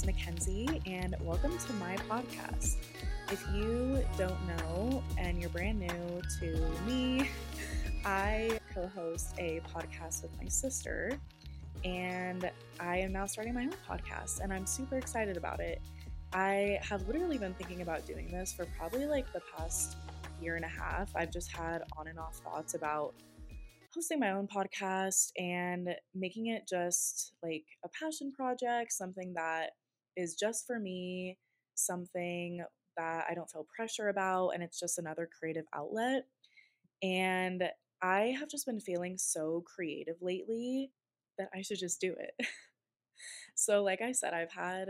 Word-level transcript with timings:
is 0.00 0.06
Mackenzie, 0.06 0.80
and 0.86 1.14
welcome 1.20 1.56
to 1.58 1.72
my 1.74 1.96
podcast. 2.08 2.76
If 3.30 3.44
you 3.54 4.02
don't 4.16 4.46
know 4.46 5.02
and 5.18 5.40
you're 5.40 5.50
brand 5.50 5.80
new 5.80 6.22
to 6.40 6.70
me, 6.86 7.28
I 8.04 8.58
co 8.74 8.86
host 8.88 9.34
a 9.38 9.60
podcast 9.74 10.22
with 10.22 10.30
my 10.40 10.48
sister, 10.48 11.18
and 11.84 12.50
I 12.78 12.98
am 12.98 13.12
now 13.12 13.26
starting 13.26 13.52
my 13.52 13.64
own 13.64 13.74
podcast, 13.88 14.40
and 14.40 14.52
I'm 14.52 14.64
super 14.64 14.96
excited 14.96 15.36
about 15.36 15.60
it. 15.60 15.82
I 16.32 16.78
have 16.82 17.06
literally 17.06 17.36
been 17.36 17.54
thinking 17.54 17.82
about 17.82 18.06
doing 18.06 18.28
this 18.28 18.52
for 18.52 18.66
probably 18.78 19.06
like 19.06 19.30
the 19.32 19.42
past 19.56 19.96
year 20.40 20.56
and 20.56 20.64
a 20.64 20.68
half. 20.68 21.10
I've 21.14 21.32
just 21.32 21.54
had 21.54 21.82
on 21.98 22.06
and 22.06 22.18
off 22.18 22.36
thoughts 22.36 22.74
about 22.74 23.14
hosting 23.94 24.20
my 24.20 24.30
own 24.30 24.46
podcast 24.46 25.32
and 25.36 25.90
making 26.14 26.46
it 26.46 26.62
just 26.68 27.32
like 27.42 27.64
a 27.84 27.88
passion 27.88 28.32
project, 28.32 28.92
something 28.92 29.34
that 29.34 29.70
is 30.20 30.34
just 30.34 30.66
for 30.66 30.78
me, 30.78 31.38
something 31.74 32.64
that 32.96 33.26
I 33.30 33.34
don't 33.34 33.50
feel 33.50 33.66
pressure 33.74 34.08
about, 34.08 34.50
and 34.50 34.62
it's 34.62 34.78
just 34.80 34.98
another 34.98 35.28
creative 35.38 35.66
outlet. 35.74 36.24
And 37.02 37.64
I 38.02 38.34
have 38.38 38.48
just 38.48 38.66
been 38.66 38.80
feeling 38.80 39.16
so 39.18 39.64
creative 39.66 40.16
lately 40.20 40.92
that 41.38 41.48
I 41.54 41.62
should 41.62 41.78
just 41.78 42.00
do 42.00 42.14
it. 42.18 42.46
so, 43.54 43.82
like 43.82 44.00
I 44.00 44.12
said, 44.12 44.34
I've 44.34 44.52
had 44.52 44.88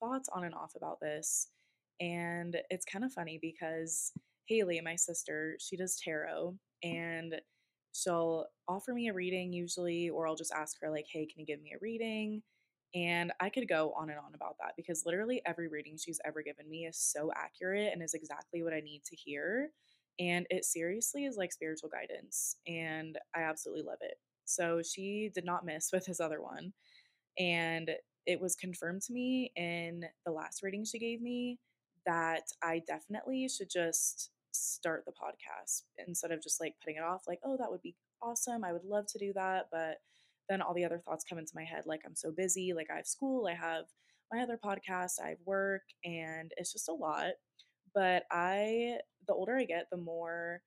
thoughts 0.00 0.28
on 0.32 0.44
and 0.44 0.54
off 0.54 0.74
about 0.76 1.00
this. 1.00 1.48
And 2.00 2.56
it's 2.70 2.86
kind 2.86 3.04
of 3.04 3.12
funny 3.12 3.38
because 3.40 4.12
Haley, 4.48 4.80
my 4.80 4.96
sister, 4.96 5.56
she 5.60 5.76
does 5.76 6.00
tarot 6.02 6.54
and 6.82 7.34
she'll 7.92 8.46
offer 8.68 8.92
me 8.94 9.08
a 9.08 9.12
reading 9.12 9.52
usually, 9.52 10.08
or 10.08 10.26
I'll 10.26 10.36
just 10.36 10.52
ask 10.52 10.76
her, 10.80 10.90
like, 10.90 11.06
hey, 11.12 11.26
can 11.26 11.40
you 11.40 11.46
give 11.46 11.62
me 11.62 11.72
a 11.74 11.78
reading? 11.80 12.42
And 12.94 13.32
I 13.40 13.50
could 13.50 13.68
go 13.68 13.92
on 13.96 14.10
and 14.10 14.18
on 14.18 14.34
about 14.34 14.56
that 14.60 14.74
because 14.76 15.04
literally 15.06 15.42
every 15.46 15.68
reading 15.68 15.96
she's 15.96 16.20
ever 16.24 16.42
given 16.42 16.68
me 16.68 16.86
is 16.86 16.98
so 16.98 17.30
accurate 17.36 17.92
and 17.92 18.02
is 18.02 18.14
exactly 18.14 18.62
what 18.62 18.72
I 18.72 18.80
need 18.80 19.04
to 19.04 19.16
hear. 19.16 19.70
And 20.18 20.46
it 20.50 20.64
seriously 20.64 21.24
is 21.24 21.36
like 21.36 21.52
spiritual 21.52 21.88
guidance. 21.88 22.56
And 22.66 23.16
I 23.34 23.42
absolutely 23.42 23.84
love 23.84 23.98
it. 24.00 24.14
So 24.44 24.82
she 24.82 25.30
did 25.32 25.44
not 25.44 25.64
miss 25.64 25.90
with 25.92 26.04
his 26.04 26.20
other 26.20 26.42
one. 26.42 26.72
And 27.38 27.90
it 28.26 28.40
was 28.40 28.56
confirmed 28.56 29.02
to 29.02 29.12
me 29.12 29.52
in 29.56 30.04
the 30.26 30.32
last 30.32 30.62
reading 30.62 30.84
she 30.84 30.98
gave 30.98 31.22
me 31.22 31.58
that 32.06 32.44
I 32.62 32.82
definitely 32.86 33.48
should 33.48 33.70
just 33.70 34.30
start 34.52 35.04
the 35.04 35.12
podcast 35.12 35.82
instead 36.06 36.32
of 36.32 36.42
just 36.42 36.60
like 36.60 36.74
putting 36.80 36.96
it 36.96 37.04
off 37.04 37.22
like 37.28 37.38
oh 37.44 37.56
that 37.56 37.70
would 37.70 37.82
be 37.82 37.94
awesome 38.20 38.64
i 38.64 38.72
would 38.72 38.84
love 38.84 39.06
to 39.06 39.18
do 39.18 39.32
that 39.32 39.68
but 39.70 39.98
then 40.50 40.60
all 40.60 40.74
the 40.74 40.84
other 40.84 41.00
thoughts 41.04 41.24
come 41.28 41.38
into 41.38 41.52
my 41.54 41.64
head 41.64 41.84
like 41.86 42.02
i'm 42.04 42.16
so 42.16 42.32
busy 42.36 42.72
like 42.74 42.88
i 42.92 42.96
have 42.96 43.06
school 43.06 43.46
i 43.48 43.54
have 43.54 43.84
my 44.32 44.42
other 44.42 44.58
podcast 44.62 45.12
i 45.24 45.30
have 45.30 45.38
work 45.46 45.82
and 46.04 46.52
it's 46.58 46.72
just 46.72 46.88
a 46.88 46.92
lot 46.92 47.30
but 47.94 48.24
i 48.30 48.96
the 49.28 49.34
older 49.34 49.56
i 49.56 49.64
get 49.64 49.86
the 49.90 49.96
more 49.96 50.60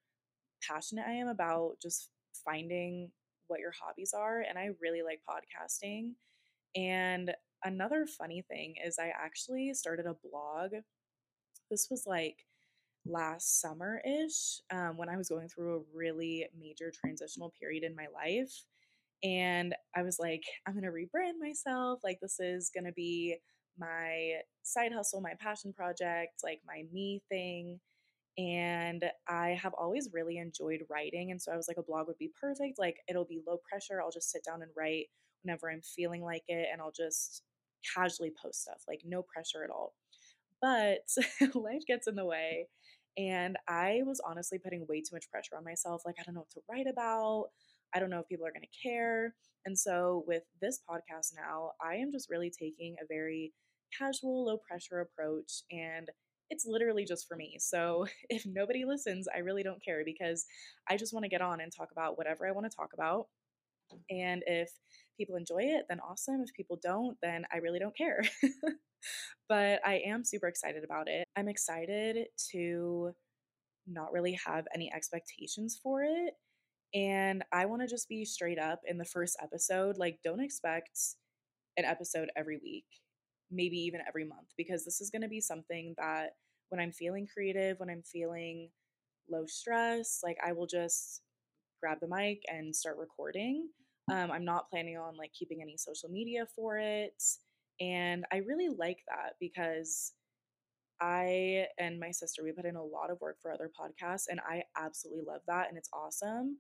passionate 0.68 1.06
i 1.08 1.12
am 1.12 1.28
about 1.28 1.74
just 1.82 2.10
finding 2.46 3.12
what 3.48 3.60
your 3.60 3.74
hobbies 3.80 4.14
are 4.18 4.44
and 4.50 4.58
i 4.58 4.70
really 4.82 5.04
like 5.04 5.20
podcasting 5.30 6.14
and 6.76 7.32
another 7.66 8.08
funny 8.08 8.44
thing 8.50 8.74
is 8.84 8.98
i 9.00 9.12
actually 9.16 9.74
started 9.74 10.06
a 10.06 10.16
blog 10.32 10.72
this 11.70 11.88
was 11.92 12.06
like 12.08 12.38
last 13.06 13.60
summer 13.62 14.02
ish 14.06 14.62
um, 14.72 14.96
when 14.98 15.10
I 15.10 15.18
was 15.18 15.30
going 15.30 15.50
through 15.50 15.76
a 15.78 15.98
really 15.98 16.48
major 16.58 16.92
transitional 16.92 17.54
period 17.60 17.84
in 17.84 17.96
my 17.96 18.08
life. 18.14 18.54
And 19.24 19.74
I 19.96 20.04
was 20.04 20.20
like, 20.20 20.44
I'm 20.68 20.74
going 20.74 20.84
to 20.84 20.90
rebrand 20.92 21.40
myself. 21.40 22.02
Like, 22.04 22.20
this 22.22 22.40
is 22.40 22.70
going 22.74 22.86
to 22.86 22.92
be 22.92 23.38
my 23.78 24.34
side 24.64 24.92
hustle, 24.94 25.22
my 25.22 25.34
passion 25.40 25.74
project, 25.74 26.42
like 26.44 26.62
my 26.68 26.84
me 26.92 27.22
thing. 27.30 27.80
And 28.38 29.06
I 29.30 29.50
have 29.62 29.74
always 29.76 30.10
really 30.14 30.38
enjoyed 30.38 30.82
writing. 30.90 31.32
And 31.32 31.42
so 31.42 31.52
I 31.52 31.58
was 31.58 31.68
like, 31.68 31.78
a 31.78 31.84
blog 31.84 32.08
would 32.08 32.18
be 32.18 32.32
perfect. 32.40 32.80
Like, 32.80 32.98
it'll 33.10 33.26
be 33.26 33.42
low 33.48 33.60
pressure. 33.70 34.02
I'll 34.02 34.12
just 34.12 34.32
sit 34.32 34.44
down 34.44 34.62
and 34.64 34.72
write 34.78 35.08
whenever 35.44 35.70
I'm 35.70 35.82
feeling 35.82 36.24
like 36.24 36.44
it. 36.48 36.68
And 36.72 36.82
I'll 36.82 36.92
just 36.92 37.44
casually 37.96 38.32
post 38.42 38.64
stuff, 38.64 38.84
like, 38.88 39.02
no 39.06 39.22
pressure 39.24 39.64
at 39.64 39.70
all. 39.70 39.94
But 40.62 41.08
life 41.56 41.84
gets 41.88 42.08
in 42.08 42.16
the 42.16 42.26
way. 42.26 42.68
And 43.18 43.58
I 43.68 44.02
was 44.06 44.22
honestly 44.26 44.58
putting 44.58 44.88
way 44.88 45.02
too 45.02 45.16
much 45.16 45.30
pressure 45.30 45.56
on 45.58 45.64
myself. 45.64 46.04
Like, 46.06 46.16
I 46.20 46.24
don't 46.24 46.36
know 46.36 46.42
what 46.42 46.52
to 46.52 46.62
write 46.70 46.88
about. 46.88 47.48
I 47.96 48.00
don't 48.00 48.10
know 48.10 48.20
if 48.20 48.28
people 48.28 48.46
are 48.46 48.52
going 48.52 48.62
to 48.62 48.90
care. 48.90 49.36
And 49.66 49.78
so, 49.78 50.24
with 50.28 50.44
this 50.62 50.82
podcast 50.90 51.34
now, 51.36 51.72
I 51.82 51.96
am 51.96 52.12
just 52.12 52.30
really 52.30 52.52
taking 52.52 52.96
a 53.02 53.08
very 53.08 53.54
casual, 53.98 54.46
low 54.46 54.58
pressure 54.58 55.00
approach. 55.00 55.64
And 55.72 56.10
it's 56.50 56.66
literally 56.68 57.06
just 57.06 57.28
for 57.28 57.38
me. 57.38 57.58
So, 57.60 58.08
if 58.30 58.46
nobody 58.46 58.86
listens, 58.86 59.28
I 59.34 59.40
really 59.40 59.64
don't 59.64 59.84
care 59.84 60.04
because 60.06 60.46
I 60.90 60.98
just 60.98 61.14
want 61.14 61.24
to 61.24 61.30
get 61.30 61.42
on 61.42 61.62
and 61.62 61.72
talk 61.72 61.90
about 61.92 62.18
whatever 62.18 62.48
I 62.48 62.52
want 62.52 62.70
to 62.70 62.76
talk 62.76 62.90
about. 62.94 63.28
And 64.10 64.44
if 64.48 64.72
people 65.18 65.36
enjoy 65.36 65.62
it, 65.62 65.86
then 65.90 66.00
awesome. 66.00 66.42
If 66.42 66.54
people 66.54 66.80
don't, 66.82 67.18
then 67.22 67.46
I 67.54 67.58
really 67.58 67.80
don't 67.80 67.96
care. 67.96 68.24
but 69.50 69.80
I 69.86 70.02
am 70.06 70.24
super 70.24 70.48
excited 70.48 70.84
about 70.84 71.08
it. 71.08 71.28
I'm 71.36 71.48
excited 71.48 72.28
to 72.52 73.12
not 73.88 74.12
really 74.12 74.38
have 74.46 74.66
any 74.74 74.92
expectations 74.94 75.80
for 75.82 76.04
it. 76.04 76.34
And 76.94 77.44
I 77.52 77.66
want 77.66 77.82
to 77.82 77.88
just 77.88 78.08
be 78.10 78.26
straight 78.26 78.60
up 78.60 78.82
in 78.86 78.98
the 78.98 79.06
first 79.06 79.38
episode. 79.42 79.98
Like, 79.98 80.20
don't 80.24 80.40
expect 80.42 81.00
an 81.78 81.86
episode 81.86 82.30
every 82.36 82.60
week, 82.64 82.86
maybe 83.52 83.78
even 83.78 84.02
every 84.08 84.26
month, 84.26 84.50
because 84.58 84.86
this 84.86 85.02
is 85.02 85.10
going 85.10 85.24
to 85.24 85.28
be 85.30 85.42
something 85.42 85.96
that 85.98 86.32
when 86.70 86.80
I'm 86.80 86.92
feeling 86.92 87.28
creative, 87.32 87.80
when 87.80 87.90
I'm 87.90 88.04
feeling 88.04 88.70
low 89.30 89.46
stress, 89.48 90.22
like 90.24 90.38
I 90.46 90.54
will 90.54 90.68
just 90.68 91.22
grab 91.82 92.00
the 92.02 92.08
mic 92.08 92.44
and 92.50 92.76
start 92.76 92.98
recording. 92.98 93.70
Um, 94.12 94.32
I'm 94.32 94.46
not 94.46 94.70
planning 94.70 94.98
on 94.98 95.18
like 95.18 95.34
keeping 95.34 95.62
any 95.62 95.78
social 95.78 96.10
media 96.10 96.46
for 96.56 96.78
it. 96.80 97.22
And 97.82 98.26
I 98.32 98.38
really 98.38 98.70
like 98.70 99.00
that 99.10 99.34
because 99.40 100.14
I 101.02 101.68
and 101.80 102.00
my 102.00 102.12
sister, 102.12 102.44
we 102.44 102.52
put 102.52 102.66
in 102.66 102.76
a 102.76 102.84
lot 102.84 103.10
of 103.12 103.20
work 103.22 103.38
for 103.42 103.52
other 103.52 103.70
podcasts, 103.80 104.26
and 104.30 104.40
I 104.48 104.64
absolutely 104.78 105.24
love 105.28 105.42
that. 105.48 105.70
And 105.70 105.78
it's 105.78 105.90
awesome. 105.94 106.58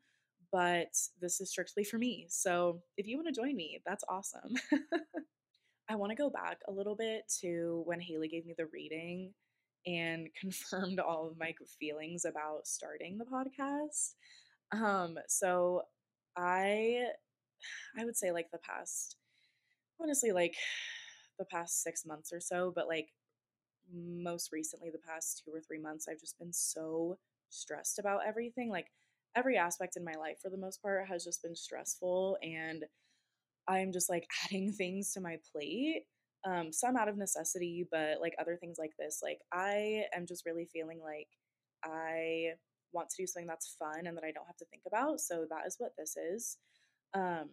But 0.53 0.95
this 1.19 1.41
is 1.41 1.49
strictly 1.49 1.83
for 1.83 1.97
me. 1.97 2.27
So 2.29 2.83
if 2.95 3.07
you 3.07 3.17
want 3.17 3.27
to 3.27 3.41
join 3.41 3.55
me, 3.55 3.81
that's 3.85 4.03
awesome. 4.07 4.53
I 5.89 5.95
want 5.95 6.11
to 6.11 6.15
go 6.15 6.29
back 6.29 6.59
a 6.67 6.71
little 6.71 6.95
bit 6.95 7.23
to 7.41 7.81
when 7.85 7.99
Haley 7.99 8.27
gave 8.27 8.45
me 8.45 8.53
the 8.57 8.67
reading 8.71 9.33
and 9.87 10.29
confirmed 10.39 10.99
all 10.99 11.27
of 11.27 11.39
my 11.39 11.53
feelings 11.79 12.23
about 12.23 12.67
starting 12.67 13.17
the 13.17 13.25
podcast. 13.25 14.13
Um, 14.71 15.17
so 15.27 15.81
I 16.37 17.07
I 17.99 18.05
would 18.05 18.15
say 18.15 18.31
like 18.31 18.51
the 18.51 18.59
past 18.59 19.17
honestly 19.99 20.31
like 20.31 20.55
the 21.39 21.45
past 21.45 21.81
six 21.81 22.05
months 22.05 22.31
or 22.31 22.39
so, 22.39 22.71
but 22.75 22.87
like 22.87 23.09
most 23.91 24.51
recently, 24.51 24.89
the 24.91 24.99
past 24.99 25.41
two 25.43 25.51
or 25.51 25.61
three 25.61 25.79
months, 25.79 26.07
I've 26.07 26.19
just 26.19 26.39
been 26.39 26.53
so 26.53 27.17
stressed 27.49 27.99
about 27.99 28.21
everything. 28.25 28.69
Like 28.69 28.87
every 29.35 29.57
aspect 29.57 29.97
in 29.97 30.03
my 30.03 30.13
life, 30.13 30.37
for 30.41 30.49
the 30.49 30.57
most 30.57 30.81
part, 30.81 31.07
has 31.07 31.23
just 31.23 31.41
been 31.43 31.55
stressful. 31.55 32.37
And 32.41 32.83
I'm 33.67 33.91
just 33.91 34.09
like 34.09 34.27
adding 34.45 34.71
things 34.73 35.11
to 35.13 35.21
my 35.21 35.37
plate. 35.51 36.03
Um, 36.45 36.73
some 36.73 36.97
out 36.97 37.07
of 37.07 37.17
necessity, 37.17 37.87
but 37.89 38.19
like 38.19 38.35
other 38.39 38.57
things 38.57 38.77
like 38.77 38.91
this, 38.99 39.21
like 39.23 39.39
I 39.53 40.03
am 40.13 40.25
just 40.27 40.45
really 40.45 40.67
feeling 40.73 40.99
like 41.01 41.29
I 41.85 42.53
want 42.91 43.09
to 43.09 43.15
do 43.23 43.27
something 43.27 43.47
that's 43.47 43.75
fun 43.79 44.07
and 44.07 44.17
that 44.17 44.25
I 44.25 44.31
don't 44.31 44.45
have 44.47 44.57
to 44.57 44.65
think 44.65 44.83
about. 44.85 45.21
So 45.21 45.45
that 45.49 45.65
is 45.65 45.75
what 45.79 45.93
this 45.97 46.17
is. 46.17 46.57
Um, 47.13 47.49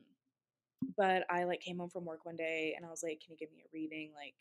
but 0.97 1.25
I 1.31 1.45
like 1.45 1.61
came 1.61 1.79
home 1.79 1.91
from 1.91 2.05
work 2.05 2.25
one 2.25 2.37
day 2.37 2.75
and 2.77 2.85
I 2.87 2.91
was 2.91 3.03
like, 3.03 3.21
"Can 3.21 3.33
you 3.33 3.37
give 3.39 3.53
me 3.53 3.63
a 3.65 3.71
reading? 3.73 4.13
Like, 4.15 4.35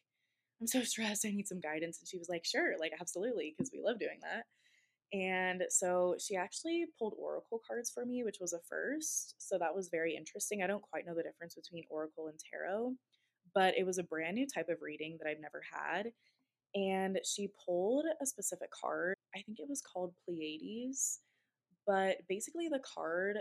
I'm 0.61 0.67
so 0.67 0.83
stressed. 0.83 1.25
I 1.25 1.31
need 1.31 1.47
some 1.47 1.59
guidance." 1.59 1.99
And 1.99 2.07
she 2.07 2.17
was 2.17 2.29
like, 2.29 2.45
"Sure, 2.45 2.75
like 2.79 2.93
absolutely, 2.99 3.53
because 3.57 3.71
we 3.73 3.81
love 3.83 3.99
doing 3.99 4.19
that." 4.23 4.45
And 5.11 5.63
so 5.69 6.15
she 6.19 6.35
actually 6.35 6.85
pulled 6.97 7.15
oracle 7.17 7.61
cards 7.67 7.89
for 7.89 8.05
me, 8.05 8.23
which 8.23 8.39
was 8.39 8.53
a 8.53 8.59
first. 8.69 9.35
So 9.39 9.57
that 9.57 9.75
was 9.75 9.89
very 9.89 10.15
interesting. 10.15 10.61
I 10.61 10.67
don't 10.67 10.83
quite 10.83 11.05
know 11.05 11.15
the 11.15 11.23
difference 11.23 11.55
between 11.55 11.83
oracle 11.89 12.27
and 12.27 12.39
tarot, 12.39 12.93
but 13.55 13.75
it 13.77 13.85
was 13.85 13.97
a 13.97 14.03
brand 14.03 14.35
new 14.35 14.45
type 14.47 14.69
of 14.69 14.81
reading 14.81 15.17
that 15.19 15.29
I've 15.29 15.41
never 15.41 15.63
had. 15.71 16.11
And 16.75 17.19
she 17.25 17.49
pulled 17.65 18.05
a 18.21 18.25
specific 18.25 18.69
card. 18.71 19.15
I 19.35 19.41
think 19.41 19.59
it 19.59 19.67
was 19.67 19.81
called 19.81 20.13
Pleiades. 20.25 21.19
But 21.87 22.17
basically, 22.27 22.67
the 22.67 22.81
card 22.81 23.37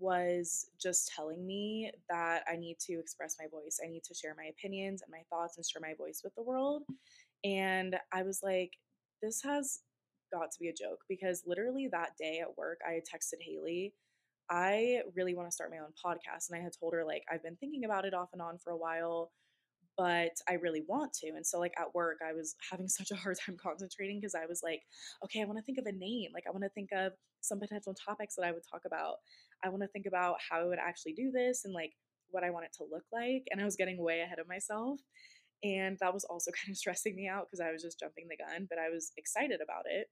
was 0.00 0.70
just 0.80 1.12
telling 1.14 1.46
me 1.46 1.90
that 2.08 2.42
I 2.50 2.56
need 2.56 2.78
to 2.86 2.94
express 2.98 3.36
my 3.38 3.46
voice. 3.48 3.78
I 3.84 3.88
need 3.88 4.04
to 4.04 4.14
share 4.14 4.34
my 4.34 4.46
opinions 4.46 5.02
and 5.02 5.10
my 5.10 5.22
thoughts 5.28 5.58
and 5.58 5.66
share 5.66 5.82
my 5.82 5.94
voice 5.94 6.22
with 6.24 6.34
the 6.34 6.42
world. 6.42 6.84
And 7.44 7.96
I 8.12 8.22
was 8.22 8.40
like, 8.42 8.72
this 9.20 9.42
has 9.42 9.80
got 10.32 10.50
to 10.50 10.58
be 10.60 10.68
a 10.68 10.72
joke 10.72 11.00
because 11.08 11.42
literally 11.46 11.88
that 11.92 12.10
day 12.18 12.40
at 12.40 12.56
work, 12.56 12.78
I 12.88 12.94
had 12.94 13.02
texted 13.02 13.40
Haley. 13.40 13.94
I 14.50 15.00
really 15.14 15.34
want 15.34 15.48
to 15.48 15.54
start 15.54 15.70
my 15.70 15.78
own 15.78 15.92
podcast. 16.04 16.50
And 16.50 16.58
I 16.58 16.62
had 16.62 16.72
told 16.78 16.94
her, 16.94 17.04
like, 17.04 17.22
I've 17.30 17.42
been 17.42 17.56
thinking 17.56 17.84
about 17.84 18.04
it 18.04 18.14
off 18.14 18.30
and 18.32 18.42
on 18.42 18.58
for 18.58 18.70
a 18.70 18.76
while, 18.76 19.30
but 19.96 20.32
I 20.48 20.54
really 20.54 20.82
want 20.86 21.12
to. 21.14 21.28
And 21.28 21.46
so, 21.46 21.58
like 21.58 21.74
at 21.78 21.94
work, 21.94 22.18
I 22.26 22.32
was 22.32 22.54
having 22.70 22.88
such 22.88 23.10
a 23.10 23.16
hard 23.16 23.36
time 23.44 23.56
concentrating 23.62 24.20
because 24.20 24.34
I 24.34 24.46
was 24.46 24.60
like, 24.62 24.82
okay, 25.24 25.42
I 25.42 25.44
want 25.44 25.58
to 25.58 25.64
think 25.64 25.78
of 25.78 25.86
a 25.86 25.92
name. 25.92 26.30
Like, 26.34 26.44
I 26.48 26.50
want 26.50 26.64
to 26.64 26.70
think 26.70 26.90
of 26.92 27.12
some 27.40 27.60
potential 27.60 27.94
topics 27.94 28.34
that 28.36 28.46
I 28.46 28.52
would 28.52 28.62
talk 28.70 28.82
about. 28.86 29.16
I 29.64 29.68
want 29.68 29.82
to 29.82 29.88
think 29.88 30.06
about 30.06 30.36
how 30.48 30.60
I 30.60 30.66
would 30.66 30.78
actually 30.78 31.12
do 31.12 31.30
this 31.30 31.64
and 31.64 31.74
like 31.74 31.92
what 32.30 32.44
I 32.44 32.50
want 32.50 32.64
it 32.64 32.72
to 32.78 32.84
look 32.90 33.04
like. 33.12 33.44
And 33.50 33.60
I 33.60 33.64
was 33.64 33.76
getting 33.76 34.02
way 34.02 34.20
ahead 34.20 34.38
of 34.38 34.48
myself. 34.48 35.00
And 35.62 35.96
that 36.00 36.12
was 36.12 36.24
also 36.24 36.50
kind 36.64 36.72
of 36.72 36.76
stressing 36.76 37.14
me 37.14 37.28
out 37.28 37.46
because 37.46 37.60
I 37.60 37.72
was 37.72 37.82
just 37.82 38.00
jumping 38.00 38.26
the 38.28 38.36
gun, 38.36 38.66
but 38.68 38.78
I 38.78 38.90
was 38.90 39.12
excited 39.16 39.60
about 39.62 39.84
it. 39.86 40.08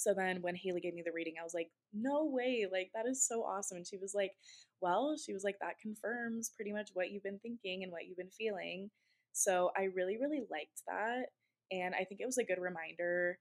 So 0.00 0.14
then 0.14 0.40
when 0.40 0.54
Haley 0.54 0.80
gave 0.80 0.94
me 0.94 1.02
the 1.04 1.12
reading, 1.12 1.34
I 1.38 1.44
was 1.44 1.52
like, 1.52 1.68
no 1.92 2.24
way, 2.24 2.66
like 2.72 2.90
that 2.94 3.06
is 3.06 3.26
so 3.26 3.42
awesome. 3.42 3.76
And 3.76 3.86
she 3.86 3.98
was 3.98 4.14
like, 4.14 4.32
well, 4.80 5.14
she 5.22 5.34
was 5.34 5.44
like, 5.44 5.56
that 5.60 5.78
confirms 5.78 6.52
pretty 6.56 6.72
much 6.72 6.88
what 6.94 7.10
you've 7.10 7.22
been 7.22 7.38
thinking 7.40 7.82
and 7.82 7.92
what 7.92 8.06
you've 8.06 8.16
been 8.16 8.30
feeling. 8.30 8.90
So 9.32 9.72
I 9.76 9.88
really, 9.94 10.16
really 10.16 10.40
liked 10.50 10.82
that. 10.86 11.26
And 11.70 11.94
I 11.94 12.04
think 12.04 12.22
it 12.22 12.26
was 12.26 12.38
a 12.38 12.44
good 12.44 12.58
reminder 12.58 13.38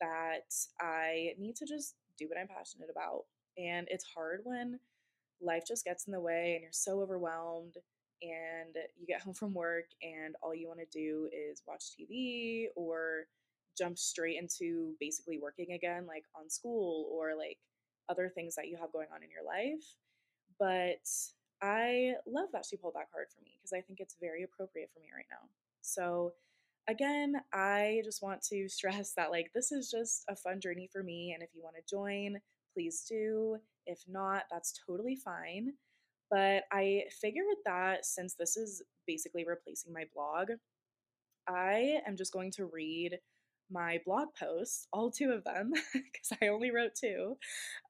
that 0.00 0.52
I 0.80 1.34
need 1.38 1.54
to 1.56 1.66
just 1.66 1.94
do 2.18 2.28
what 2.28 2.38
I'm 2.38 2.48
passionate 2.48 2.88
about. 2.90 3.22
And 3.56 3.86
it's 3.88 4.04
hard 4.04 4.40
when 4.42 4.80
life 5.40 5.62
just 5.66 5.84
gets 5.84 6.08
in 6.08 6.12
the 6.12 6.20
way 6.20 6.54
and 6.54 6.62
you're 6.62 6.72
so 6.72 7.00
overwhelmed 7.02 7.76
and 8.20 8.74
you 8.98 9.06
get 9.06 9.20
home 9.22 9.34
from 9.34 9.54
work 9.54 9.86
and 10.02 10.34
all 10.42 10.56
you 10.56 10.66
want 10.66 10.80
to 10.80 10.98
do 10.98 11.28
is 11.32 11.62
watch 11.68 11.84
TV 11.96 12.66
or 12.74 13.26
jump 13.76 13.98
straight 13.98 14.38
into 14.38 14.94
basically 15.00 15.38
working 15.38 15.72
again, 15.72 16.06
like 16.06 16.24
on 16.34 16.48
school 16.50 17.08
or 17.12 17.34
like 17.36 17.58
other 18.08 18.28
things 18.28 18.54
that 18.54 18.68
you 18.68 18.76
have 18.76 18.92
going 18.92 19.08
on 19.14 19.22
in 19.22 19.30
your 19.30 19.44
life. 19.44 19.84
But 20.58 21.06
I 21.62 22.14
love 22.26 22.48
that 22.52 22.66
she 22.68 22.76
pulled 22.76 22.94
that 22.94 23.10
card 23.12 23.26
for 23.34 23.42
me 23.42 23.52
because 23.58 23.72
I 23.72 23.80
think 23.80 24.00
it's 24.00 24.16
very 24.20 24.42
appropriate 24.42 24.90
for 24.92 25.00
me 25.00 25.08
right 25.14 25.26
now. 25.30 25.48
So, 25.80 26.32
again, 26.88 27.34
I 27.52 28.02
just 28.04 28.22
want 28.22 28.42
to 28.50 28.68
stress 28.68 29.12
that 29.16 29.30
like 29.30 29.50
this 29.54 29.72
is 29.72 29.90
just 29.90 30.24
a 30.28 30.36
fun 30.36 30.60
journey 30.60 30.88
for 30.92 31.02
me. 31.02 31.32
And 31.32 31.42
if 31.42 31.50
you 31.54 31.62
want 31.62 31.76
to 31.76 31.94
join, 31.94 32.38
please 32.72 33.04
do. 33.08 33.58
If 33.86 34.00
not, 34.08 34.44
that's 34.50 34.78
totally 34.86 35.16
fine. 35.16 35.72
But 36.30 36.64
I 36.72 37.04
figured 37.20 37.44
that 37.64 38.04
since 38.04 38.34
this 38.34 38.56
is 38.56 38.82
basically 39.06 39.44
replacing 39.46 39.92
my 39.92 40.04
blog, 40.14 40.50
I 41.46 42.00
am 42.06 42.16
just 42.16 42.32
going 42.32 42.50
to 42.52 42.64
read 42.66 43.18
my 43.70 44.00
blog 44.04 44.28
posts, 44.38 44.86
all 44.92 45.10
two 45.10 45.30
of 45.30 45.44
them, 45.44 45.72
because 45.92 46.38
I 46.42 46.48
only 46.48 46.70
wrote 46.70 46.94
two. 46.94 47.36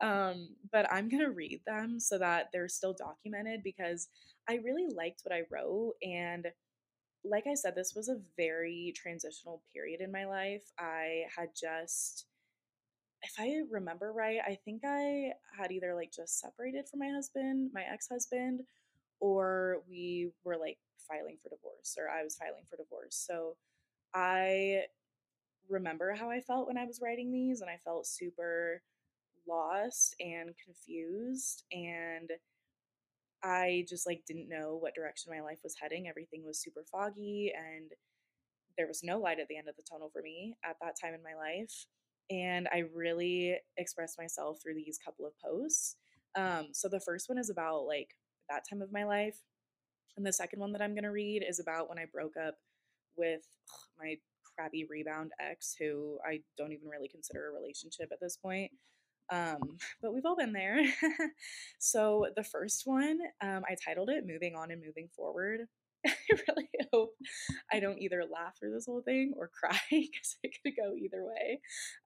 Um, 0.01 0.49
but 0.73 0.91
I'm 0.93 1.09
going 1.09 1.23
to 1.25 1.31
read 1.31 1.61
them 1.67 2.01
so 2.01 2.19
that 2.19 2.49
they're 2.53 2.69
still 2.69 2.95
documented 2.95 3.63
because 3.63 4.09
I 4.49 4.61
really 4.65 4.87
liked 4.95 5.23
what 5.25 5.35
I 5.35 5.43
wrote. 5.51 5.95
And 6.03 6.47
like 7.25 7.47
I 7.51 7.55
said, 7.55 7.75
this 7.75 7.95
was 7.95 8.09
a 8.09 8.21
very 8.37 8.93
transitional 8.97 9.63
period 9.73 10.01
in 10.01 10.13
my 10.13 10.27
life. 10.27 10.65
I 10.79 11.25
had 11.37 11.49
just, 11.59 12.27
if 13.23 13.33
I 13.39 13.63
remember 13.71 14.13
right, 14.13 14.39
I 14.47 14.59
think 14.65 14.83
I 14.85 15.33
had 15.59 15.73
either 15.73 15.95
like 15.95 16.13
just 16.13 16.41
separated 16.41 16.89
from 16.89 17.01
my 17.01 17.09
husband, 17.09 17.71
my 17.73 17.85
ex 17.91 18.09
husband, 18.09 18.61
or 19.21 19.83
we 19.89 20.31
were 20.45 20.57
like 20.57 20.79
filing 21.09 21.39
for 21.43 21.49
divorce, 21.49 21.97
or 21.99 22.09
I 22.09 22.23
was 22.23 22.37
filing 22.37 22.65
for 22.69 22.77
divorce. 22.77 23.17
So 23.17 23.57
I 24.15 24.85
remember 25.69 26.15
how 26.15 26.31
I 26.31 26.41
felt 26.41 26.67
when 26.67 26.79
I 26.79 26.85
was 26.85 27.01
writing 27.03 27.33
these, 27.33 27.61
and 27.61 27.71
I 27.71 27.79
felt 27.85 28.07
super 28.07 28.83
lost 29.47 30.15
and 30.21 30.55
confused 30.65 31.65
and 31.73 32.31
I 33.43 33.85
just 33.89 34.07
like 34.07 34.25
didn't 34.27 34.49
know 34.49 34.79
what 34.81 34.95
direction 34.95 35.33
my 35.35 35.43
life 35.43 35.59
was 35.63 35.75
heading. 35.81 36.09
Everything 36.09 36.45
was 36.47 36.59
super 36.59 36.83
foggy 36.91 37.53
and 37.55 37.91
there 38.79 38.87
was 38.87 39.03
no 39.05 39.19
light 39.19 39.39
at 39.39 39.49
the 39.49 39.57
end 39.59 39.69
of 39.69 39.77
the 39.77 39.83
tunnel 39.83 40.11
for 40.11 40.23
me 40.23 40.57
at 40.65 40.77
that 40.81 40.97
time 41.01 41.13
in 41.13 41.23
my 41.23 41.35
life. 41.35 41.87
And 42.31 42.69
I 42.73 42.85
really 42.95 43.57
expressed 43.77 44.19
myself 44.19 44.59
through 44.63 44.75
these 44.75 44.99
couple 45.05 45.27
of 45.27 45.33
posts. 45.39 45.97
Um, 46.35 46.69
so 46.73 46.89
the 46.89 47.01
first 47.01 47.29
one 47.29 47.39
is 47.39 47.51
about 47.51 47.87
like 47.87 48.09
that 48.49 48.63
time 48.69 48.81
of 48.81 48.93
my 48.93 49.05
life. 49.05 49.37
And 50.17 50.25
the 50.25 50.33
second 50.33 50.61
one 50.61 50.73
that 50.73 50.81
I'm 50.81 50.95
going 50.95 51.05
to 51.05 51.11
read 51.11 51.45
is 51.47 51.61
about 51.61 51.89
when 51.91 51.99
I 51.99 52.07
broke 52.11 52.37
up 52.37 52.55
with 53.17 53.43
ugh, 53.71 53.89
my 53.99 54.17
crappy 54.55 54.87
rebound 54.89 55.33
ex 55.41 55.75
who 55.79 56.19
I 56.27 56.41
don't 56.57 56.73
even 56.73 56.89
really 56.89 57.09
consider 57.09 57.49
a 57.49 57.53
relationship 57.53 58.11
at 58.13 58.21
this 58.21 58.37
point. 58.37 58.71
Um, 59.31 59.59
but 60.03 60.15
we've 60.15 60.27
all 60.27 60.37
been 60.37 60.53
there. 60.53 60.81
so 61.79 62.27
the 62.37 62.45
first 62.45 62.83
one, 62.85 63.19
um, 63.41 63.63
I 63.69 63.77
titled 63.85 64.11
it 64.11 64.27
Moving 64.27 64.55
On 64.55 64.71
and 64.71 64.83
Moving 64.85 65.09
Forward. 65.15 65.61
I 66.07 66.13
really 66.49 66.69
hope 66.93 67.15
I 67.73 67.81
don't 67.81 67.99
either 67.99 68.23
laugh 68.31 68.59
through 68.59 68.75
this 68.75 68.85
whole 68.87 69.01
thing 69.01 69.33
or 69.37 69.49
cry 69.49 69.79
because 69.91 70.37
it 70.43 70.55
could 70.63 70.75
go 70.77 70.95
either 70.95 71.25
way. 71.25 71.61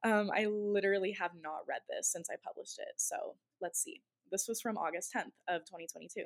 Um, 0.05 0.31
I 0.35 0.47
literally 0.47 1.17
have 1.19 1.33
not 1.43 1.67
read 1.69 1.81
this 1.89 2.13
since 2.13 2.29
I 2.31 2.37
published 2.45 2.79
it. 2.79 2.95
So 2.99 3.35
let's 3.61 3.83
see. 3.83 4.03
This 4.31 4.47
was 4.47 4.61
from 4.61 4.77
August 4.77 5.13
10th 5.15 5.33
of 5.49 5.63
2022. 5.63 6.23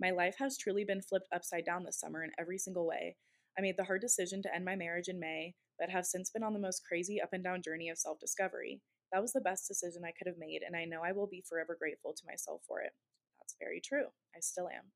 My 0.00 0.10
life 0.10 0.36
has 0.38 0.58
truly 0.58 0.84
been 0.84 1.02
flipped 1.02 1.28
upside 1.34 1.64
down 1.64 1.84
this 1.84 1.98
summer 1.98 2.22
in 2.22 2.30
every 2.38 2.58
single 2.58 2.86
way. 2.86 3.16
I 3.58 3.62
made 3.62 3.76
the 3.78 3.84
hard 3.84 4.02
decision 4.02 4.42
to 4.42 4.54
end 4.54 4.64
my 4.64 4.76
marriage 4.76 5.08
in 5.08 5.18
May, 5.18 5.54
but 5.78 5.90
have 5.90 6.06
since 6.06 6.30
been 6.30 6.42
on 6.42 6.52
the 6.52 6.58
most 6.58 6.84
crazy 6.86 7.20
up 7.20 7.30
and 7.32 7.44
down 7.44 7.62
journey 7.62 7.88
of 7.88 7.98
self 7.98 8.18
discovery. 8.18 8.80
That 9.12 9.22
was 9.22 9.32
the 9.32 9.40
best 9.40 9.68
decision 9.68 10.02
I 10.04 10.12
could 10.16 10.26
have 10.26 10.38
made, 10.38 10.62
and 10.66 10.76
I 10.76 10.84
know 10.84 11.02
I 11.04 11.12
will 11.12 11.28
be 11.28 11.44
forever 11.48 11.76
grateful 11.78 12.12
to 12.14 12.26
myself 12.26 12.62
for 12.66 12.80
it. 12.80 12.92
That's 13.38 13.56
very 13.60 13.80
true. 13.80 14.06
I 14.34 14.40
still 14.40 14.68
am. 14.68 14.92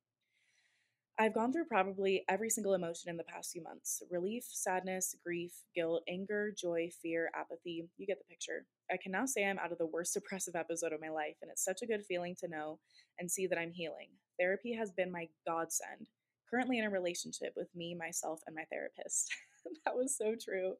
I've 1.20 1.34
gone 1.34 1.52
through 1.52 1.66
probably 1.66 2.24
every 2.30 2.48
single 2.48 2.72
emotion 2.72 3.10
in 3.10 3.18
the 3.18 3.24
past 3.24 3.52
few 3.52 3.62
months 3.62 4.02
relief, 4.10 4.44
sadness, 4.48 5.14
grief, 5.22 5.52
guilt, 5.74 6.02
anger, 6.08 6.50
joy, 6.58 6.88
fear, 7.02 7.30
apathy. 7.34 7.86
You 7.98 8.06
get 8.06 8.18
the 8.18 8.24
picture. 8.24 8.64
I 8.90 8.96
can 8.96 9.12
now 9.12 9.26
say 9.26 9.44
I'm 9.44 9.58
out 9.58 9.70
of 9.70 9.76
the 9.76 9.86
worst 9.86 10.14
depressive 10.14 10.56
episode 10.56 10.94
of 10.94 11.00
my 11.00 11.10
life, 11.10 11.36
and 11.42 11.50
it's 11.50 11.62
such 11.62 11.82
a 11.82 11.86
good 11.86 12.06
feeling 12.06 12.34
to 12.40 12.48
know 12.48 12.78
and 13.18 13.30
see 13.30 13.46
that 13.46 13.58
I'm 13.58 13.70
healing. 13.72 14.08
Therapy 14.38 14.72
has 14.74 14.92
been 14.92 15.12
my 15.12 15.28
godsend. 15.46 16.08
Currently 16.50 16.78
in 16.78 16.86
a 16.86 16.90
relationship 16.90 17.52
with 17.54 17.68
me, 17.76 17.94
myself, 17.94 18.40
and 18.46 18.56
my 18.56 18.64
therapist. 18.72 19.30
that 19.84 19.96
was 19.96 20.16
so 20.16 20.34
true. 20.40 20.74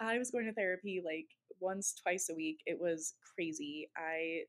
I 0.00 0.18
was 0.18 0.30
going 0.30 0.46
to 0.46 0.52
therapy 0.52 1.02
like 1.04 1.26
once, 1.60 1.94
twice 2.02 2.28
a 2.30 2.34
week. 2.34 2.60
It 2.66 2.78
was 2.80 3.14
crazy. 3.34 3.90
I 3.96 4.42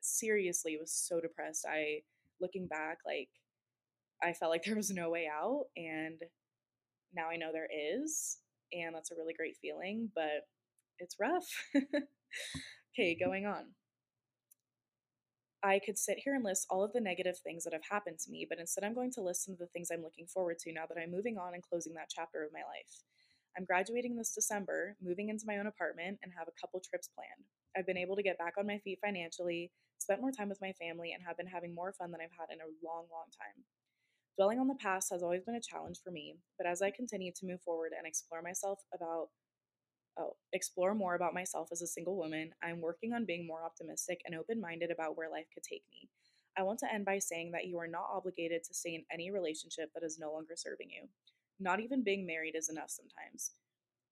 seriously 0.00 0.76
was 0.78 0.92
so 0.92 1.20
depressed. 1.20 1.66
I, 1.68 2.00
looking 2.40 2.66
back, 2.66 2.98
like, 3.06 3.28
I 4.22 4.32
felt 4.32 4.50
like 4.50 4.64
there 4.64 4.76
was 4.76 4.90
no 4.90 5.10
way 5.10 5.28
out. 5.32 5.64
And 5.76 6.20
now 7.14 7.28
I 7.28 7.36
know 7.36 7.50
there 7.52 7.68
is. 7.96 8.38
And 8.72 8.94
that's 8.94 9.10
a 9.10 9.16
really 9.16 9.34
great 9.34 9.56
feeling, 9.60 10.10
but 10.14 10.46
it's 10.98 11.16
rough. 11.20 11.48
okay, 11.74 13.14
mm-hmm. 13.14 13.24
going 13.24 13.46
on. 13.46 13.64
I 15.62 15.78
could 15.84 15.98
sit 15.98 16.18
here 16.18 16.34
and 16.34 16.44
list 16.44 16.66
all 16.70 16.82
of 16.82 16.92
the 16.92 17.00
negative 17.00 17.36
things 17.38 17.64
that 17.64 17.74
have 17.74 17.84
happened 17.90 18.18
to 18.20 18.30
me, 18.30 18.46
but 18.48 18.58
instead 18.58 18.84
I'm 18.84 18.94
going 18.94 19.12
to 19.12 19.20
list 19.20 19.44
some 19.44 19.52
of 19.52 19.58
the 19.58 19.66
things 19.66 19.90
I'm 19.90 20.02
looking 20.02 20.26
forward 20.26 20.58
to 20.60 20.72
now 20.72 20.86
that 20.88 20.96
I'm 21.00 21.10
moving 21.10 21.36
on 21.36 21.52
and 21.52 21.62
closing 21.62 21.92
that 21.94 22.08
chapter 22.08 22.42
of 22.44 22.52
my 22.52 22.60
life. 22.64 23.04
I'm 23.58 23.64
graduating 23.64 24.16
this 24.16 24.34
December, 24.34 24.96
moving 25.02 25.28
into 25.28 25.44
my 25.46 25.58
own 25.58 25.66
apartment, 25.66 26.18
and 26.22 26.32
have 26.38 26.48
a 26.48 26.58
couple 26.58 26.80
trips 26.80 27.10
planned. 27.14 27.44
I've 27.76 27.86
been 27.86 27.98
able 27.98 28.16
to 28.16 28.22
get 28.22 28.38
back 28.38 28.54
on 28.58 28.66
my 28.66 28.78
feet 28.78 29.00
financially, 29.04 29.70
spent 29.98 30.20
more 30.20 30.32
time 30.32 30.48
with 30.48 30.62
my 30.62 30.72
family, 30.80 31.12
and 31.12 31.22
have 31.26 31.36
been 31.36 31.46
having 31.50 31.74
more 31.74 31.92
fun 31.92 32.10
than 32.10 32.20
I've 32.22 32.38
had 32.38 32.54
in 32.54 32.62
a 32.62 32.72
long, 32.80 33.04
long 33.10 33.28
time. 33.36 33.64
Dwelling 34.38 34.60
on 34.60 34.68
the 34.68 34.80
past 34.80 35.10
has 35.10 35.22
always 35.22 35.42
been 35.42 35.56
a 35.56 35.60
challenge 35.60 35.98
for 36.02 36.10
me, 36.10 36.36
but 36.56 36.66
as 36.66 36.80
I 36.80 36.90
continue 36.90 37.32
to 37.36 37.46
move 37.46 37.60
forward 37.60 37.92
and 37.96 38.06
explore 38.06 38.40
myself 38.40 38.78
about 38.94 39.28
oh, 40.18 40.36
explore 40.52 40.94
more 40.94 41.14
about 41.14 41.34
myself 41.34 41.68
as 41.72 41.82
a 41.82 41.86
single 41.86 42.16
woman, 42.16 42.52
I'm 42.62 42.80
working 42.80 43.12
on 43.12 43.24
being 43.24 43.46
more 43.46 43.64
optimistic 43.64 44.20
and 44.24 44.34
open 44.34 44.60
minded 44.60 44.90
about 44.90 45.16
where 45.16 45.30
life 45.30 45.46
could 45.52 45.62
take 45.62 45.84
me. 45.90 46.08
I 46.58 46.62
want 46.62 46.78
to 46.80 46.92
end 46.92 47.04
by 47.04 47.18
saying 47.18 47.52
that 47.52 47.66
you 47.66 47.78
are 47.78 47.86
not 47.86 48.08
obligated 48.12 48.64
to 48.64 48.74
stay 48.74 48.94
in 48.94 49.04
any 49.12 49.30
relationship 49.30 49.90
that 49.94 50.02
is 50.02 50.18
no 50.18 50.32
longer 50.32 50.54
serving 50.56 50.90
you. 50.90 51.08
Not 51.58 51.80
even 51.80 52.02
being 52.02 52.26
married 52.26 52.56
is 52.56 52.68
enough 52.68 52.90
sometimes. 52.90 53.52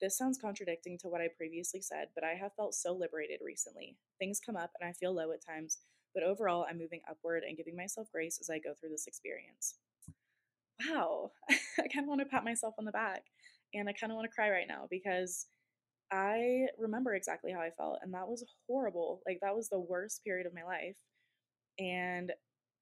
This 0.00 0.16
sounds 0.16 0.38
contradicting 0.38 0.98
to 0.98 1.08
what 1.08 1.20
I 1.20 1.28
previously 1.36 1.80
said, 1.80 2.08
but 2.14 2.22
I 2.22 2.34
have 2.34 2.54
felt 2.54 2.74
so 2.74 2.92
liberated 2.94 3.40
recently. 3.44 3.96
Things 4.18 4.40
come 4.44 4.56
up 4.56 4.70
and 4.80 4.88
I 4.88 4.92
feel 4.92 5.12
low 5.12 5.32
at 5.32 5.44
times, 5.44 5.78
but 6.14 6.22
overall, 6.22 6.66
I'm 6.68 6.78
moving 6.78 7.00
upward 7.10 7.42
and 7.42 7.56
giving 7.56 7.76
myself 7.76 8.08
grace 8.12 8.38
as 8.40 8.48
I 8.48 8.58
go 8.58 8.74
through 8.74 8.90
this 8.90 9.08
experience. 9.08 9.74
Wow, 10.88 11.32
I 11.50 11.88
kind 11.92 12.04
of 12.04 12.08
want 12.08 12.20
to 12.20 12.26
pat 12.26 12.44
myself 12.44 12.74
on 12.78 12.84
the 12.84 12.92
back 12.92 13.24
and 13.74 13.88
I 13.88 13.92
kind 13.92 14.12
of 14.12 14.16
want 14.16 14.30
to 14.30 14.34
cry 14.34 14.50
right 14.50 14.68
now 14.68 14.86
because 14.90 15.46
I 16.12 16.68
remember 16.78 17.14
exactly 17.14 17.52
how 17.52 17.60
I 17.60 17.70
felt, 17.70 18.00
and 18.02 18.14
that 18.14 18.28
was 18.28 18.44
horrible. 18.66 19.20
Like, 19.26 19.40
that 19.42 19.54
was 19.56 19.68
the 19.68 19.80
worst 19.80 20.24
period 20.24 20.46
of 20.46 20.54
my 20.54 20.64
life. 20.64 20.96
And 21.78 22.32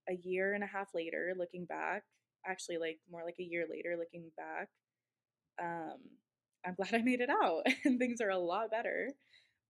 a 0.08 0.14
year 0.24 0.54
and 0.54 0.64
a 0.64 0.68
half 0.68 0.88
later, 0.94 1.34
looking 1.38 1.64
back, 1.66 2.04
actually, 2.46 2.78
like 2.78 2.98
more 3.10 3.24
like 3.24 3.36
a 3.40 3.44
year 3.44 3.66
later, 3.70 3.96
looking 3.98 4.30
back, 4.36 4.68
um, 5.60 5.98
I'm 6.66 6.74
glad 6.76 6.94
I 6.94 7.02
made 7.02 7.20
it 7.20 7.30
out 7.30 7.62
and 7.84 7.98
things 7.98 8.20
are 8.20 8.30
a 8.30 8.38
lot 8.38 8.70
better. 8.70 9.10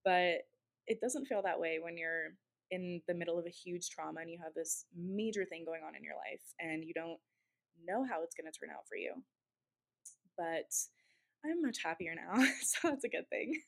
But 0.05 0.47
it 0.87 1.01
doesn't 1.01 1.27
feel 1.27 1.43
that 1.43 1.61
way 1.61 1.79
when 1.83 1.97
you're 1.99 2.35
in 2.71 3.03
the 3.09 3.15
middle 3.15 3.39
of 3.39 3.47
a 3.47 3.51
huge 3.51 3.91
trauma 3.91 4.21
and 4.21 4.31
you 4.31 4.39
have 4.43 4.55
this 4.55 4.85
major 4.97 5.45
thing 5.45 5.65
going 5.65 5.83
on 5.87 5.97
in 5.97 6.05
your 6.05 6.15
life 6.17 6.43
and 6.61 6.85
you 6.85 6.95
don't 6.95 7.19
know 7.87 8.05
how 8.05 8.23
it's 8.23 8.35
going 8.35 8.51
to 8.51 8.59
turn 8.59 8.71
out 8.71 8.87
for 8.89 8.97
you. 8.97 9.15
but 10.37 10.71
I'm 11.45 11.63
much 11.63 11.79
happier 11.85 12.15
now, 12.15 12.45
so 12.63 12.91
that's 12.91 13.05
a 13.05 13.09
good 13.09 13.29
thing. 13.31 13.61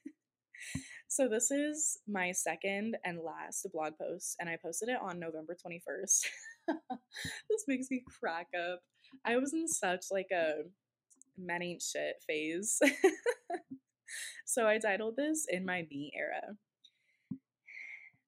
so, 1.09 1.29
this 1.29 1.51
is 1.51 1.99
my 2.09 2.33
second 2.33 2.97
and 3.05 3.19
last 3.19 3.67
blog 3.73 3.93
post, 4.01 4.37
and 4.41 4.49
I 4.49 4.59
posted 4.63 4.89
it 4.89 4.99
on 5.01 5.21
November 5.21 5.55
21st. 5.55 6.27
this 7.51 7.65
makes 7.67 7.91
me 7.91 8.03
crack 8.21 8.49
up. 8.59 8.81
I 9.25 9.37
was 9.37 9.53
in 9.53 9.69
such 9.69 10.07
like 10.11 10.29
a 10.33 10.65
men 11.39 11.63
ain't 11.63 11.83
shit 11.83 12.17
phase. 12.27 12.79
so 14.47 14.67
I 14.67 14.79
titled 14.79 15.17
this 15.17 15.47
in 15.49 15.65
my 15.65 15.87
me 15.91 16.13
era. 16.17 16.57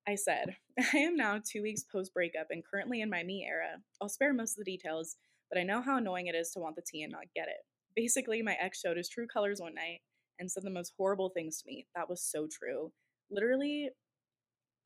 I 0.08 0.14
said, 0.14 0.56
I 0.92 0.98
am 0.98 1.16
now 1.16 1.40
two 1.44 1.62
weeks 1.62 1.84
post 1.84 2.14
breakup 2.14 2.46
and 2.50 2.64
currently 2.64 3.00
in 3.00 3.10
my 3.10 3.22
me 3.22 3.46
era. 3.48 3.78
I'll 4.00 4.08
spare 4.08 4.32
most 4.32 4.58
of 4.58 4.64
the 4.64 4.70
details, 4.70 5.16
but 5.50 5.60
I 5.60 5.62
know 5.62 5.82
how 5.82 5.98
annoying 5.98 6.26
it 6.26 6.34
is 6.34 6.50
to 6.52 6.60
want 6.60 6.76
the 6.76 6.82
tea 6.86 7.02
and 7.02 7.12
not 7.12 7.24
get 7.34 7.48
it. 7.48 7.64
Basically, 7.96 8.42
my 8.42 8.56
ex 8.60 8.80
showed 8.80 8.96
his 8.96 9.08
true 9.08 9.26
colors 9.26 9.60
one 9.60 9.74
night 9.74 10.00
and 10.38 10.50
said 10.50 10.62
the 10.64 10.70
most 10.70 10.92
horrible 10.96 11.28
things 11.28 11.60
to 11.60 11.66
me. 11.66 11.86
That 11.94 12.08
was 12.08 12.22
so 12.22 12.46
true. 12.50 12.92
Literally, 13.30 13.90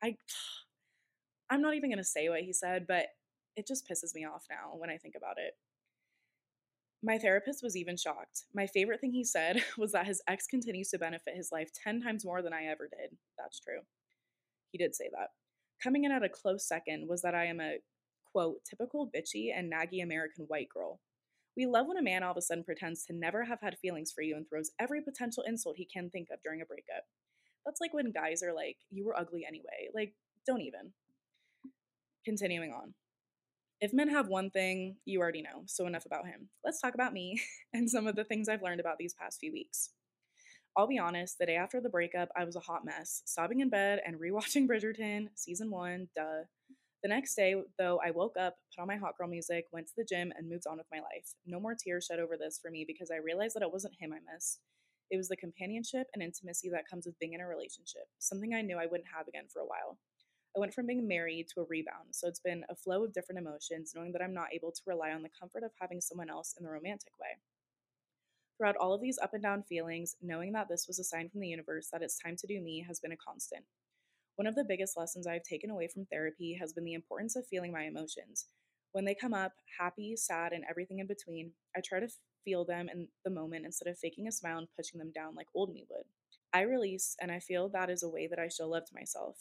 I 0.03 0.15
I'm 1.49 1.61
not 1.61 1.75
even 1.75 1.89
going 1.89 1.97
to 1.97 2.03
say 2.03 2.27
what 2.29 2.41
he 2.41 2.53
said, 2.53 2.85
but 2.87 3.05
it 3.55 3.67
just 3.67 3.87
pisses 3.87 4.15
me 4.15 4.25
off 4.25 4.45
now 4.49 4.77
when 4.77 4.89
I 4.89 4.97
think 4.97 5.15
about 5.15 5.37
it. 5.37 5.53
My 7.03 7.19
therapist 7.19 7.61
was 7.61 7.77
even 7.77 7.97
shocked. 7.97 8.45
My 8.53 8.65
favorite 8.65 8.99
thing 8.99 9.11
he 9.11 9.23
said 9.23 9.63
was 9.77 9.91
that 9.91 10.07
his 10.07 10.21
ex 10.27 10.47
continues 10.47 10.89
to 10.89 10.97
benefit 10.97 11.35
his 11.35 11.51
life 11.51 11.69
10 11.71 12.01
times 12.01 12.25
more 12.25 12.41
than 12.41 12.53
I 12.53 12.65
ever 12.65 12.89
did. 12.89 13.17
That's 13.37 13.59
true. 13.59 13.81
He 14.71 14.77
did 14.77 14.95
say 14.95 15.09
that. 15.11 15.29
Coming 15.81 16.03
in 16.03 16.11
at 16.11 16.23
a 16.23 16.29
close 16.29 16.67
second 16.67 17.07
was 17.07 17.21
that 17.21 17.35
I 17.35 17.45
am 17.45 17.61
a, 17.61 17.77
quote, 18.31 18.57
typical 18.67 19.09
bitchy 19.15 19.51
and 19.55 19.71
naggy 19.71 20.01
American 20.03 20.45
white 20.47 20.69
girl. 20.69 20.99
We 21.57 21.65
love 21.65 21.87
when 21.87 21.97
a 21.97 22.03
man 22.03 22.23
all 22.23 22.31
of 22.31 22.37
a 22.37 22.41
sudden 22.41 22.63
pretends 22.63 23.05
to 23.05 23.13
never 23.13 23.45
have 23.45 23.61
had 23.61 23.77
feelings 23.77 24.11
for 24.11 24.21
you 24.21 24.35
and 24.35 24.45
throws 24.47 24.71
every 24.79 25.01
potential 25.01 25.43
insult 25.47 25.77
he 25.77 25.85
can 25.85 26.09
think 26.09 26.27
of 26.31 26.39
during 26.43 26.61
a 26.61 26.65
breakup. 26.65 27.05
That's 27.65 27.79
like 27.81 27.93
when 27.93 28.11
guys 28.11 28.43
are 28.43 28.53
like, 28.53 28.77
you 28.91 29.05
were 29.05 29.17
ugly 29.17 29.45
anyway. 29.47 29.89
Like, 29.93 30.13
don't 30.45 30.61
even. 30.61 30.91
Continuing 32.25 32.71
on. 32.71 32.93
If 33.81 33.93
men 33.93 34.09
have 34.09 34.27
one 34.27 34.49
thing, 34.49 34.97
you 35.05 35.19
already 35.19 35.41
know, 35.41 35.63
so 35.65 35.85
enough 35.85 36.05
about 36.05 36.27
him. 36.27 36.49
Let's 36.63 36.79
talk 36.79 36.93
about 36.93 37.13
me 37.13 37.41
and 37.73 37.89
some 37.89 38.07
of 38.07 38.15
the 38.15 38.23
things 38.23 38.47
I've 38.47 38.61
learned 38.61 38.79
about 38.79 38.97
these 38.97 39.13
past 39.13 39.39
few 39.39 39.51
weeks. 39.51 39.91
I'll 40.77 40.87
be 40.87 40.99
honest, 40.99 41.37
the 41.39 41.45
day 41.45 41.55
after 41.55 41.79
the 41.79 41.89
breakup, 41.89 42.29
I 42.35 42.43
was 42.43 42.57
a 42.57 42.61
hot 42.61 42.83
mess, 42.83 43.21
sobbing 43.25 43.61
in 43.61 43.69
bed 43.69 44.01
and 44.05 44.19
rewatching 44.19 44.67
Bridgerton, 44.69 45.29
season 45.35 45.71
one, 45.71 46.09
duh. 46.15 46.43
The 47.05 47.09
next 47.09 47.35
day, 47.35 47.53
though, 47.77 48.01
I 48.03 48.09
woke 48.09 48.35
up, 48.35 48.55
put 48.75 48.81
on 48.81 48.87
my 48.87 48.95
hot 48.95 49.15
girl 49.15 49.27
music, 49.27 49.67
went 49.71 49.85
to 49.85 49.93
the 49.95 50.03
gym, 50.03 50.33
and 50.35 50.49
moved 50.49 50.65
on 50.65 50.77
with 50.77 50.87
my 50.91 50.97
life. 50.97 51.35
No 51.45 51.59
more 51.59 51.75
tears 51.75 52.05
shed 52.05 52.17
over 52.17 52.35
this 52.35 52.57
for 52.59 52.71
me 52.71 52.83
because 52.83 53.11
I 53.11 53.17
realized 53.17 53.55
that 53.55 53.61
it 53.61 53.71
wasn't 53.71 53.93
him 53.99 54.11
I 54.11 54.33
missed. 54.33 54.61
It 55.11 55.17
was 55.17 55.29
the 55.29 55.37
companionship 55.37 56.07
and 56.15 56.23
intimacy 56.23 56.67
that 56.71 56.89
comes 56.89 57.05
with 57.05 57.19
being 57.19 57.33
in 57.33 57.41
a 57.41 57.47
relationship, 57.47 58.09
something 58.17 58.55
I 58.55 58.63
knew 58.63 58.79
I 58.79 58.87
wouldn't 58.87 59.13
have 59.15 59.27
again 59.27 59.45
for 59.53 59.59
a 59.59 59.67
while. 59.67 59.99
I 60.57 60.59
went 60.59 60.73
from 60.73 60.87
being 60.87 61.07
married 61.07 61.45
to 61.53 61.61
a 61.61 61.65
rebound, 61.69 62.09
so 62.09 62.27
it's 62.27 62.39
been 62.39 62.63
a 62.71 62.75
flow 62.75 63.03
of 63.03 63.13
different 63.13 63.37
emotions, 63.37 63.93
knowing 63.95 64.11
that 64.13 64.23
I'm 64.23 64.33
not 64.33 64.51
able 64.51 64.71
to 64.71 64.81
rely 64.87 65.11
on 65.11 65.21
the 65.21 65.29
comfort 65.39 65.61
of 65.61 65.73
having 65.79 66.01
someone 66.01 66.31
else 66.31 66.55
in 66.57 66.65
the 66.65 66.71
romantic 66.71 67.13
way. 67.21 67.37
Throughout 68.57 68.77
all 68.77 68.95
of 68.95 69.01
these 69.01 69.19
up 69.21 69.35
and 69.35 69.43
down 69.43 69.61
feelings, 69.61 70.15
knowing 70.23 70.53
that 70.53 70.69
this 70.69 70.87
was 70.87 70.97
a 70.97 71.03
sign 71.03 71.29
from 71.29 71.41
the 71.41 71.49
universe 71.49 71.89
that 71.93 72.01
it's 72.01 72.17
time 72.17 72.35
to 72.37 72.47
do 72.47 72.59
me 72.59 72.83
has 72.87 72.99
been 72.99 73.11
a 73.11 73.17
constant. 73.17 73.65
One 74.35 74.47
of 74.47 74.55
the 74.55 74.65
biggest 74.65 74.97
lessons 74.97 75.27
I've 75.27 75.43
taken 75.43 75.69
away 75.69 75.87
from 75.87 76.05
therapy 76.05 76.57
has 76.59 76.73
been 76.73 76.83
the 76.83 76.93
importance 76.93 77.37
of 77.37 77.47
feeling 77.47 77.71
my 77.71 77.83
emotions. 77.83 78.47
When 78.91 79.05
they 79.05 79.15
come 79.15 79.33
up, 79.33 79.53
happy, 79.79 80.15
sad, 80.17 80.51
and 80.51 80.63
everything 80.69 80.99
in 80.99 81.07
between, 81.07 81.51
I 81.75 81.81
try 81.81 82.01
to 82.01 82.09
feel 82.43 82.65
them 82.65 82.89
in 82.89 83.07
the 83.23 83.31
moment 83.31 83.65
instead 83.65 83.89
of 83.89 83.97
faking 83.97 84.27
a 84.27 84.31
smile 84.33 84.57
and 84.57 84.67
pushing 84.75 84.99
them 84.99 85.11
down 85.13 85.35
like 85.35 85.47
old 85.55 85.73
me 85.73 85.85
would. 85.89 86.05
I 86.53 86.61
release, 86.61 87.15
and 87.21 87.31
I 87.31 87.39
feel 87.39 87.69
that 87.69 87.89
is 87.89 88.03
a 88.03 88.09
way 88.09 88.27
that 88.27 88.39
I 88.39 88.49
show 88.49 88.67
love 88.67 88.85
to 88.85 88.95
myself. 88.95 89.37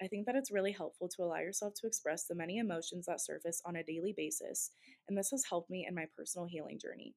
I 0.00 0.06
think 0.06 0.26
that 0.26 0.36
it's 0.36 0.50
really 0.50 0.72
helpful 0.72 1.08
to 1.08 1.22
allow 1.22 1.38
yourself 1.38 1.74
to 1.80 1.86
express 1.86 2.24
the 2.24 2.34
many 2.34 2.58
emotions 2.58 3.06
that 3.06 3.20
surface 3.20 3.60
on 3.66 3.76
a 3.76 3.82
daily 3.82 4.14
basis, 4.16 4.70
and 5.08 5.18
this 5.18 5.30
has 5.30 5.44
helped 5.48 5.68
me 5.68 5.86
in 5.86 5.94
my 5.94 6.06
personal 6.16 6.46
healing 6.46 6.78
journey. 6.78 7.14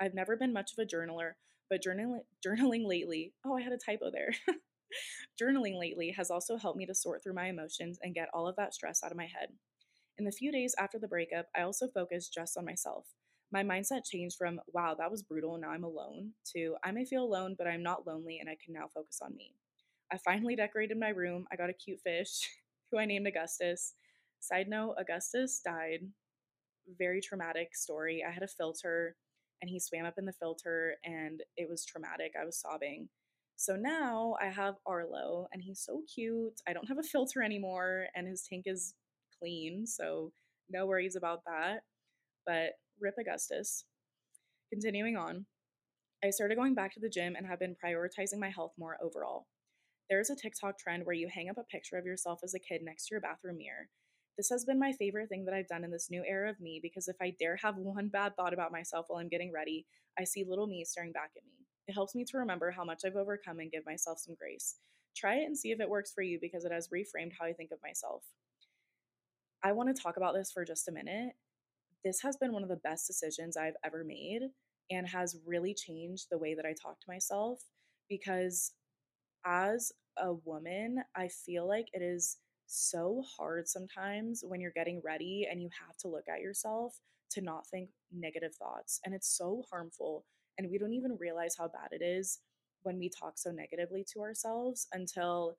I've 0.00 0.14
never 0.14 0.36
been 0.36 0.52
much 0.52 0.72
of 0.72 0.78
a 0.78 0.86
journaler, 0.86 1.32
but 1.70 1.82
journaling, 1.82 2.20
journaling 2.46 2.86
lately, 2.86 3.34
oh, 3.44 3.56
I 3.56 3.62
had 3.62 3.72
a 3.72 3.78
typo 3.78 4.10
there. 4.10 4.34
journaling 5.40 5.78
lately 5.78 6.10
has 6.16 6.30
also 6.30 6.56
helped 6.56 6.78
me 6.78 6.86
to 6.86 6.94
sort 6.94 7.22
through 7.22 7.34
my 7.34 7.48
emotions 7.48 7.98
and 8.02 8.14
get 8.14 8.28
all 8.32 8.46
of 8.46 8.56
that 8.56 8.74
stress 8.74 9.02
out 9.02 9.10
of 9.10 9.16
my 9.16 9.26
head. 9.26 9.50
In 10.18 10.24
the 10.24 10.32
few 10.32 10.50
days 10.50 10.74
after 10.78 10.98
the 10.98 11.08
breakup, 11.08 11.46
I 11.56 11.62
also 11.62 11.88
focused 11.88 12.34
just 12.34 12.56
on 12.56 12.64
myself. 12.64 13.06
My 13.52 13.62
mindset 13.62 14.04
changed 14.04 14.36
from, 14.36 14.60
wow, 14.72 14.94
that 14.98 15.10
was 15.10 15.22
brutal, 15.22 15.56
now 15.56 15.70
I'm 15.70 15.84
alone, 15.84 16.32
to 16.52 16.76
I 16.84 16.90
may 16.90 17.04
feel 17.04 17.24
alone, 17.24 17.54
but 17.56 17.66
I'm 17.66 17.82
not 17.82 18.06
lonely 18.06 18.38
and 18.40 18.48
I 18.48 18.56
can 18.62 18.74
now 18.74 18.88
focus 18.92 19.20
on 19.22 19.34
me. 19.36 19.54
I 20.12 20.18
finally 20.18 20.56
decorated 20.56 20.98
my 20.98 21.10
room. 21.10 21.46
I 21.52 21.56
got 21.56 21.70
a 21.70 21.74
cute 21.74 22.00
fish 22.00 22.40
who 22.90 22.98
I 22.98 23.04
named 23.04 23.26
Augustus. 23.26 23.94
Side 24.40 24.68
note 24.68 24.96
Augustus 24.98 25.60
died. 25.64 26.00
Very 26.98 27.20
traumatic 27.20 27.76
story. 27.76 28.24
I 28.26 28.32
had 28.32 28.42
a 28.42 28.48
filter 28.48 29.16
and 29.60 29.68
he 29.70 29.80
swam 29.80 30.04
up 30.04 30.18
in 30.18 30.24
the 30.24 30.32
filter 30.32 30.96
and 31.04 31.42
it 31.56 31.68
was 31.68 31.84
traumatic. 31.84 32.32
I 32.40 32.44
was 32.44 32.58
sobbing. 32.58 33.08
So 33.58 33.74
now 33.74 34.36
I 34.40 34.50
have 34.50 34.76
Arlo 34.86 35.48
and 35.52 35.60
he's 35.60 35.80
so 35.80 36.02
cute. 36.14 36.60
I 36.68 36.72
don't 36.72 36.86
have 36.86 37.00
a 37.00 37.02
filter 37.02 37.42
anymore 37.42 38.06
and 38.14 38.28
his 38.28 38.46
tank 38.48 38.64
is 38.66 38.94
clean. 39.36 39.84
So 39.84 40.30
no 40.70 40.86
worries 40.86 41.16
about 41.16 41.40
that. 41.44 41.80
But 42.46 42.74
rip 43.00 43.16
Augustus. 43.18 43.84
Continuing 44.70 45.16
on, 45.16 45.46
I 46.24 46.30
started 46.30 46.54
going 46.54 46.76
back 46.76 46.94
to 46.94 47.00
the 47.00 47.08
gym 47.08 47.34
and 47.36 47.48
have 47.48 47.58
been 47.58 47.74
prioritizing 47.84 48.38
my 48.38 48.48
health 48.48 48.74
more 48.78 48.96
overall. 49.02 49.48
There's 50.08 50.30
a 50.30 50.36
TikTok 50.36 50.78
trend 50.78 51.04
where 51.04 51.16
you 51.16 51.28
hang 51.28 51.48
up 51.50 51.58
a 51.58 51.64
picture 51.64 51.98
of 51.98 52.06
yourself 52.06 52.38
as 52.44 52.54
a 52.54 52.60
kid 52.60 52.82
next 52.84 53.08
to 53.08 53.14
your 53.14 53.20
bathroom 53.20 53.58
mirror. 53.58 53.88
This 54.36 54.50
has 54.50 54.64
been 54.64 54.78
my 54.78 54.92
favorite 54.92 55.30
thing 55.30 55.44
that 55.46 55.54
I've 55.54 55.66
done 55.66 55.82
in 55.82 55.90
this 55.90 56.12
new 56.12 56.22
era 56.24 56.48
of 56.48 56.60
me 56.60 56.78
because 56.80 57.08
if 57.08 57.16
I 57.20 57.34
dare 57.40 57.56
have 57.56 57.74
one 57.78 58.06
bad 58.06 58.36
thought 58.36 58.54
about 58.54 58.70
myself 58.70 59.06
while 59.08 59.20
I'm 59.20 59.28
getting 59.28 59.50
ready, 59.52 59.84
I 60.16 60.22
see 60.22 60.44
little 60.48 60.68
me 60.68 60.84
staring 60.84 61.10
back 61.10 61.32
at 61.36 61.42
me. 61.44 61.67
It 61.88 61.94
helps 61.94 62.14
me 62.14 62.24
to 62.26 62.38
remember 62.38 62.70
how 62.70 62.84
much 62.84 63.02
I've 63.04 63.16
overcome 63.16 63.60
and 63.60 63.72
give 63.72 63.86
myself 63.86 64.18
some 64.18 64.34
grace. 64.38 64.76
Try 65.16 65.36
it 65.36 65.46
and 65.46 65.56
see 65.56 65.72
if 65.72 65.80
it 65.80 65.88
works 65.88 66.12
for 66.12 66.22
you 66.22 66.38
because 66.40 66.64
it 66.64 66.72
has 66.72 66.88
reframed 66.88 67.32
how 67.38 67.46
I 67.46 67.54
think 67.54 67.70
of 67.72 67.78
myself. 67.82 68.24
I 69.64 69.72
want 69.72 69.94
to 69.94 70.00
talk 70.00 70.16
about 70.18 70.34
this 70.34 70.52
for 70.52 70.64
just 70.64 70.88
a 70.88 70.92
minute. 70.92 71.32
This 72.04 72.20
has 72.22 72.36
been 72.36 72.52
one 72.52 72.62
of 72.62 72.68
the 72.68 72.76
best 72.76 73.06
decisions 73.06 73.56
I've 73.56 73.74
ever 73.84 74.04
made 74.04 74.42
and 74.90 75.08
has 75.08 75.38
really 75.46 75.74
changed 75.74 76.26
the 76.30 76.38
way 76.38 76.54
that 76.54 76.66
I 76.66 76.74
talk 76.80 77.00
to 77.00 77.08
myself 77.10 77.60
because 78.08 78.72
as 79.44 79.92
a 80.18 80.34
woman, 80.34 81.02
I 81.16 81.28
feel 81.28 81.66
like 81.66 81.88
it 81.92 82.02
is 82.02 82.36
so 82.66 83.24
hard 83.36 83.66
sometimes 83.66 84.44
when 84.46 84.60
you're 84.60 84.72
getting 84.72 85.00
ready 85.02 85.48
and 85.50 85.60
you 85.60 85.70
have 85.86 85.96
to 85.98 86.08
look 86.08 86.28
at 86.28 86.40
yourself 86.40 87.00
to 87.30 87.40
not 87.40 87.66
think 87.66 87.90
negative 88.12 88.54
thoughts. 88.54 89.00
And 89.04 89.14
it's 89.14 89.36
so 89.36 89.64
harmful. 89.70 90.24
And 90.58 90.70
we 90.70 90.78
don't 90.78 90.92
even 90.92 91.16
realize 91.18 91.54
how 91.56 91.68
bad 91.68 91.90
it 91.92 92.04
is 92.04 92.40
when 92.82 92.98
we 92.98 93.08
talk 93.08 93.38
so 93.38 93.50
negatively 93.50 94.04
to 94.12 94.20
ourselves 94.20 94.88
until 94.92 95.56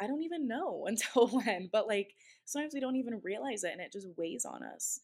I 0.00 0.06
don't 0.06 0.22
even 0.22 0.48
know 0.48 0.84
until 0.86 1.28
when, 1.28 1.68
but 1.72 1.86
like 1.86 2.14
sometimes 2.44 2.74
we 2.74 2.80
don't 2.80 2.96
even 2.96 3.20
realize 3.22 3.64
it 3.64 3.72
and 3.72 3.80
it 3.80 3.92
just 3.92 4.08
weighs 4.16 4.44
on 4.44 4.62
us. 4.62 5.00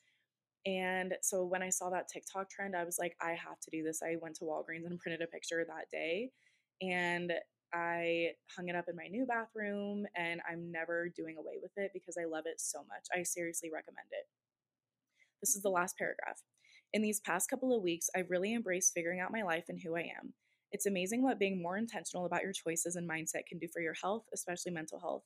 And 0.66 1.14
so 1.22 1.44
when 1.44 1.62
I 1.62 1.70
saw 1.70 1.90
that 1.90 2.08
TikTok 2.08 2.50
trend, 2.50 2.76
I 2.76 2.84
was 2.84 2.98
like, 2.98 3.16
I 3.22 3.30
have 3.30 3.60
to 3.60 3.70
do 3.70 3.82
this. 3.82 4.02
I 4.02 4.16
went 4.20 4.36
to 4.36 4.44
Walgreens 4.44 4.86
and 4.86 4.98
printed 5.00 5.22
a 5.22 5.26
picture 5.26 5.64
that 5.66 5.90
day 5.90 6.30
and 6.82 7.32
I 7.74 8.30
hung 8.56 8.68
it 8.68 8.76
up 8.76 8.86
in 8.88 8.96
my 8.96 9.08
new 9.08 9.26
bathroom 9.26 10.06
and 10.16 10.40
I'm 10.50 10.72
never 10.72 11.10
doing 11.16 11.36
away 11.38 11.54
with 11.62 11.72
it 11.76 11.90
because 11.94 12.16
I 12.20 12.26
love 12.26 12.44
it 12.46 12.60
so 12.60 12.80
much. 12.80 13.06
I 13.14 13.22
seriously 13.22 13.70
recommend 13.72 14.08
it. 14.12 14.26
This 15.40 15.54
is 15.54 15.62
the 15.62 15.70
last 15.70 15.96
paragraph. 15.98 16.42
In 16.92 17.02
these 17.02 17.20
past 17.20 17.50
couple 17.50 17.76
of 17.76 17.82
weeks, 17.82 18.08
I've 18.16 18.30
really 18.30 18.54
embraced 18.54 18.94
figuring 18.94 19.20
out 19.20 19.32
my 19.32 19.42
life 19.42 19.64
and 19.68 19.78
who 19.82 19.96
I 19.96 20.10
am. 20.20 20.32
It's 20.72 20.86
amazing 20.86 21.22
what 21.22 21.38
being 21.38 21.62
more 21.62 21.76
intentional 21.76 22.26
about 22.26 22.42
your 22.42 22.52
choices 22.52 22.96
and 22.96 23.08
mindset 23.08 23.46
can 23.48 23.58
do 23.58 23.68
for 23.72 23.80
your 23.80 23.94
health, 23.94 24.24
especially 24.34 24.72
mental 24.72 25.00
health. 25.00 25.22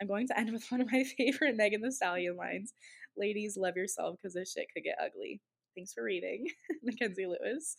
I'm 0.00 0.08
going 0.08 0.26
to 0.28 0.38
end 0.38 0.52
with 0.54 0.70
one 0.70 0.80
of 0.80 0.92
my 0.92 1.04
favorite 1.16 1.56
Megan 1.56 1.82
Thee 1.82 1.90
Stallion 1.90 2.36
lines 2.36 2.72
Ladies, 3.18 3.56
love 3.56 3.76
yourself 3.76 4.16
because 4.16 4.34
this 4.34 4.52
shit 4.52 4.66
could 4.74 4.84
get 4.84 4.98
ugly. 5.02 5.40
Thanks 5.74 5.94
for 5.94 6.04
reading, 6.04 6.46
Mackenzie 6.82 7.26
Lewis. 7.26 7.78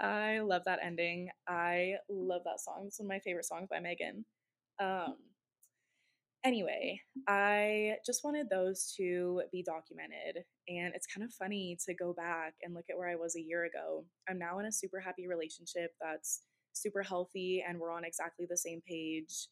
I 0.00 0.38
love 0.40 0.62
that 0.66 0.78
ending. 0.82 1.28
I 1.48 1.94
love 2.08 2.42
that 2.44 2.60
song. 2.60 2.84
It's 2.86 3.00
one 3.00 3.06
of 3.06 3.08
my 3.08 3.18
favorite 3.18 3.46
songs 3.46 3.68
by 3.68 3.80
Megan. 3.80 4.24
Um, 4.80 5.16
anyway, 6.44 7.00
I 7.28 7.96
just 8.04 8.24
wanted 8.24 8.48
those 8.48 8.92
to 8.96 9.42
be 9.52 9.62
documented. 9.62 10.44
And 10.68 10.94
it's 10.94 11.06
kind 11.06 11.24
of 11.24 11.32
funny 11.34 11.78
to 11.86 11.94
go 11.94 12.12
back 12.12 12.54
and 12.62 12.74
look 12.74 12.86
at 12.90 12.96
where 12.96 13.08
I 13.08 13.16
was 13.16 13.36
a 13.36 13.42
year 13.42 13.64
ago. 13.64 14.04
I'm 14.28 14.38
now 14.38 14.58
in 14.58 14.66
a 14.66 14.72
super 14.72 15.00
happy 15.00 15.26
relationship 15.26 15.92
that's 16.00 16.42
super 16.72 17.02
healthy 17.02 17.64
and 17.66 17.78
we're 17.78 17.92
on 17.92 18.04
exactly 18.04 18.46
the 18.48 18.56
same 18.56 18.80
page. 18.86 19.48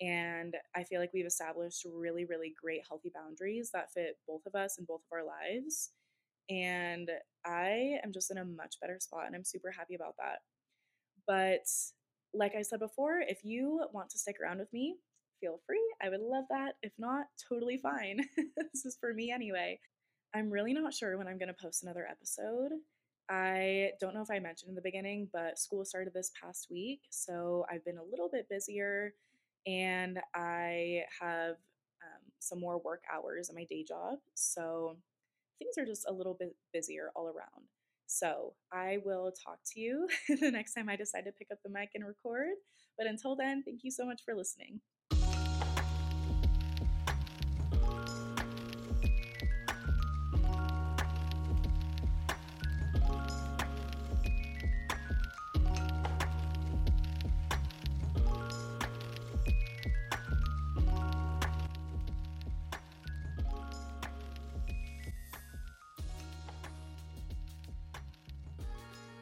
And 0.00 0.54
I 0.76 0.84
feel 0.84 1.00
like 1.00 1.10
we've 1.12 1.26
established 1.26 1.84
really, 1.92 2.24
really 2.24 2.54
great 2.62 2.82
healthy 2.88 3.10
boundaries 3.12 3.70
that 3.74 3.92
fit 3.92 4.16
both 4.28 4.42
of 4.46 4.54
us 4.54 4.78
and 4.78 4.86
both 4.86 5.00
of 5.00 5.16
our 5.16 5.24
lives. 5.24 5.90
And 6.50 7.10
I 7.44 7.98
am 8.04 8.12
just 8.12 8.30
in 8.30 8.38
a 8.38 8.44
much 8.44 8.76
better 8.80 8.98
spot 9.00 9.26
and 9.26 9.34
I'm 9.34 9.44
super 9.44 9.70
happy 9.70 9.96
about 9.96 10.14
that. 10.18 10.38
But 11.26 11.66
like 12.32 12.54
I 12.54 12.62
said 12.62 12.78
before, 12.78 13.20
if 13.20 13.44
you 13.44 13.84
want 13.92 14.10
to 14.10 14.18
stick 14.18 14.36
around 14.42 14.58
with 14.58 14.72
me, 14.72 14.96
feel 15.40 15.60
free. 15.66 15.82
I 16.02 16.08
would 16.08 16.20
love 16.20 16.44
that. 16.50 16.74
If 16.82 16.92
not, 16.98 17.26
totally 17.48 17.76
fine. 17.76 18.20
this 18.36 18.84
is 18.84 18.96
for 19.00 19.12
me 19.12 19.30
anyway. 19.30 19.78
I'm 20.34 20.50
really 20.50 20.72
not 20.72 20.92
sure 20.92 21.16
when 21.16 21.26
I'm 21.26 21.38
going 21.38 21.48
to 21.48 21.54
post 21.54 21.82
another 21.82 22.06
episode. 22.08 22.72
I 23.30 23.90
don't 24.00 24.14
know 24.14 24.22
if 24.22 24.30
I 24.30 24.38
mentioned 24.38 24.70
in 24.70 24.74
the 24.74 24.82
beginning, 24.82 25.28
but 25.32 25.58
school 25.58 25.84
started 25.84 26.14
this 26.14 26.32
past 26.42 26.68
week. 26.70 27.00
So 27.10 27.66
I've 27.70 27.84
been 27.84 27.98
a 27.98 28.10
little 28.10 28.28
bit 28.30 28.48
busier 28.48 29.14
and 29.66 30.18
I 30.34 31.02
have 31.20 31.56
um, 32.02 32.22
some 32.38 32.60
more 32.60 32.78
work 32.78 33.02
hours 33.12 33.50
in 33.50 33.54
my 33.54 33.64
day 33.64 33.84
job. 33.86 34.18
So 34.34 34.96
things 35.58 35.76
are 35.78 35.84
just 35.84 36.08
a 36.08 36.12
little 36.12 36.36
bit 36.38 36.54
busier 36.72 37.10
all 37.14 37.26
around. 37.26 37.66
So 38.06 38.54
I 38.72 38.98
will 39.04 39.32
talk 39.32 39.58
to 39.74 39.80
you 39.80 40.08
the 40.40 40.50
next 40.50 40.72
time 40.72 40.88
I 40.88 40.96
decide 40.96 41.24
to 41.26 41.32
pick 41.32 41.48
up 41.52 41.58
the 41.62 41.70
mic 41.70 41.90
and 41.94 42.06
record. 42.06 42.54
But 42.96 43.06
until 43.06 43.36
then, 43.36 43.62
thank 43.62 43.80
you 43.84 43.90
so 43.90 44.06
much 44.06 44.22
for 44.24 44.34
listening. 44.34 44.80